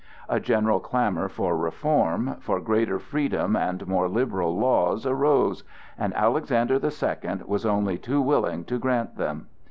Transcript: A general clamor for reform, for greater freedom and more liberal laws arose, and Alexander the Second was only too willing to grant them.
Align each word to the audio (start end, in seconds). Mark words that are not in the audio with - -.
A 0.27 0.39
general 0.39 0.79
clamor 0.79 1.29
for 1.29 1.55
reform, 1.55 2.37
for 2.39 2.59
greater 2.59 2.97
freedom 2.97 3.55
and 3.55 3.87
more 3.87 4.09
liberal 4.09 4.57
laws 4.57 5.05
arose, 5.05 5.63
and 5.95 6.11
Alexander 6.15 6.79
the 6.79 6.89
Second 6.89 7.43
was 7.43 7.67
only 7.67 7.99
too 7.99 8.19
willing 8.19 8.63
to 8.65 8.79
grant 8.79 9.15
them. 9.17 9.45